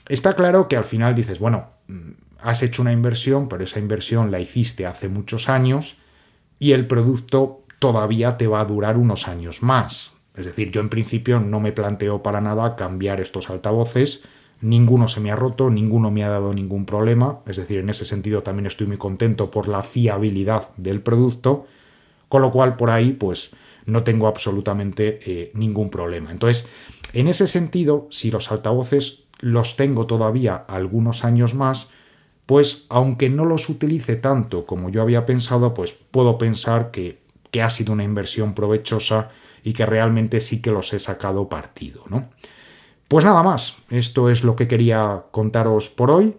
Está 0.10 0.36
claro 0.36 0.67
que 0.67 0.75
al 0.75 0.84
final 0.84 1.15
dices, 1.15 1.39
bueno, 1.39 1.70
mm, 1.88 2.12
has 2.41 2.62
hecho 2.63 2.82
una 2.82 2.91
inversión, 2.91 3.48
pero 3.48 3.63
esa 3.63 3.79
inversión 3.79 4.29
la 4.29 4.41
hiciste 4.41 4.86
hace 4.86 5.08
muchos 5.08 5.48
años 5.48 5.96
y 6.60 6.74
el 6.74 6.86
producto 6.86 7.63
todavía 7.79 8.38
te 8.38 8.48
va 8.48 8.60
a 8.60 8.65
durar 8.65 8.98
unos 8.98 9.29
años 9.29 9.63
más. 9.63 10.13
Es 10.36 10.46
decir, 10.46 10.70
yo 10.70 10.82
en 10.82 10.89
principio 10.89 11.39
no 11.39 11.60
me 11.62 11.72
planteo 11.72 12.22
para 12.22 12.41
nada 12.41 12.75
cambiar 12.75 13.22
estos 13.22 13.50
altavoces, 13.50 14.24
ninguno 14.62 15.08
se 15.08 15.22
me 15.22 15.32
ha 15.32 15.36
roto, 15.36 15.70
ninguno 15.70 16.12
me 16.12 16.24
ha 16.24 16.29
dado 16.29 16.53
ningún 16.53 16.86
problema, 16.86 17.39
es 17.48 17.58
decir, 17.58 17.79
en 17.79 17.89
ese 17.89 18.06
sentido 18.06 18.44
también 18.44 18.65
estoy 18.65 18.88
muy 18.88 18.98
contento 18.98 19.50
por 19.50 19.67
la 19.67 19.82
fiabilidad 19.82 20.70
del 20.77 21.01
producto, 21.01 21.67
con 22.27 22.41
lo 22.41 22.51
cual 22.51 22.75
por 22.75 22.89
ahí 22.89 23.13
pues 23.13 23.51
no 23.88 24.03
tengo 24.03 24.27
absolutamente 24.27 25.20
eh, 25.25 25.51
ningún 25.56 25.89
problema. 25.89 26.32
Entonces, 26.32 26.67
en 27.13 27.27
ese 27.27 27.48
sentido, 27.48 28.08
si 28.12 28.29
los 28.29 28.51
altavoces 28.51 29.24
los 29.39 29.75
tengo 29.75 30.06
todavía 30.06 30.56
algunos 30.56 31.24
años 31.25 31.56
más, 31.56 31.89
pues 32.46 32.86
aunque 32.89 33.29
no 33.29 33.46
los 33.46 33.70
utilice 33.70 34.15
tanto 34.15 34.65
como 34.65 34.89
yo 34.89 35.01
había 35.01 35.25
pensado, 35.25 35.74
pues 35.74 35.94
puedo 35.94 36.38
pensar 36.38 36.91
que, 36.91 37.22
que 37.50 37.62
ha 37.62 37.70
sido 37.70 37.94
una 37.94 38.03
inversión 38.03 38.53
provechosa 38.53 39.29
y 39.63 39.74
que 39.74 39.86
realmente 39.86 40.39
sí 40.39 40.62
que 40.62 40.72
los 40.72 40.94
he 40.94 41.00
sacado 41.00 41.50
partido, 41.50 42.03
¿no? 42.10 42.29
Pues 43.08 43.24
nada 43.24 43.41
más, 43.41 43.77
esto 43.89 44.29
es 44.29 44.44
lo 44.44 44.56
que 44.56 44.67
quería 44.67 45.24
contaros 45.32 45.89
por 45.89 46.12
hoy. 46.12 46.36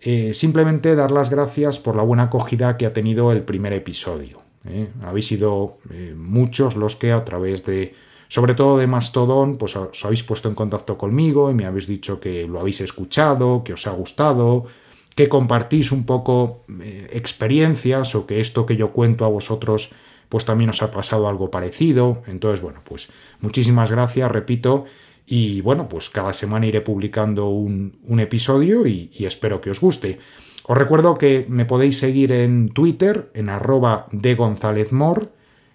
Eh, 0.00 0.32
simplemente 0.34 0.94
dar 0.94 1.10
las 1.10 1.28
gracias 1.28 1.80
por 1.80 1.96
la 1.96 2.04
buena 2.04 2.24
acogida 2.24 2.76
que 2.76 2.86
ha 2.86 2.92
tenido 2.92 3.32
el 3.32 3.42
primer 3.42 3.72
episodio. 3.72 4.43
¿Eh? 4.66 4.88
Habéis 5.02 5.26
sido 5.26 5.78
eh, 5.90 6.14
muchos 6.16 6.76
los 6.76 6.96
que 6.96 7.12
a 7.12 7.24
través 7.24 7.64
de, 7.64 7.94
sobre 8.28 8.54
todo 8.54 8.78
de 8.78 8.86
Mastodon, 8.86 9.56
pues 9.58 9.76
os 9.76 10.04
habéis 10.04 10.22
puesto 10.22 10.48
en 10.48 10.54
contacto 10.54 10.98
conmigo 10.98 11.50
y 11.50 11.54
me 11.54 11.66
habéis 11.66 11.86
dicho 11.86 12.20
que 12.20 12.46
lo 12.46 12.60
habéis 12.60 12.80
escuchado, 12.80 13.64
que 13.64 13.72
os 13.72 13.86
ha 13.86 13.92
gustado, 13.92 14.66
que 15.14 15.28
compartís 15.28 15.92
un 15.92 16.04
poco 16.04 16.64
experiencias 17.12 18.14
o 18.14 18.26
que 18.26 18.40
esto 18.40 18.66
que 18.66 18.76
yo 18.76 18.90
cuento 18.90 19.24
a 19.24 19.28
vosotros 19.28 19.90
pues 20.28 20.44
también 20.44 20.70
os 20.70 20.82
ha 20.82 20.90
pasado 20.90 21.28
algo 21.28 21.50
parecido. 21.50 22.22
Entonces, 22.26 22.60
bueno, 22.60 22.80
pues 22.82 23.08
muchísimas 23.40 23.92
gracias, 23.92 24.30
repito. 24.32 24.84
Y 25.26 25.60
bueno, 25.60 25.88
pues 25.88 26.10
cada 26.10 26.32
semana 26.32 26.66
iré 26.66 26.80
publicando 26.80 27.48
un, 27.48 28.18
episodio 28.18 28.86
y, 28.86 29.10
espero 29.20 29.60
que 29.60 29.70
os 29.70 29.80
guste. 29.80 30.18
Os 30.66 30.78
recuerdo 30.78 31.18
que 31.18 31.44
me 31.48 31.66
podéis 31.66 31.98
seguir 31.98 32.32
en 32.32 32.70
Twitter, 32.70 33.30
en 33.34 33.50
arroba 33.50 34.06
de 34.12 34.34
González 34.34 34.90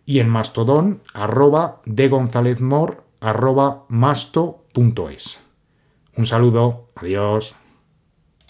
y 0.05 0.19
en 0.19 0.29
Mastodon, 0.29 1.01
arroba 1.13 1.81
de 1.85 2.07
González 2.09 2.59
arroba 3.19 3.85
masto.es. 3.87 5.39
Un 6.17 6.25
saludo, 6.25 6.89
adiós. 6.95 7.55